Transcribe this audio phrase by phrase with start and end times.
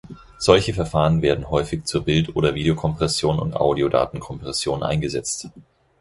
[0.39, 5.49] Solche Verfahren werden häufig zur Bild- oder Videokompression und Audiodatenkompression eingesetzt.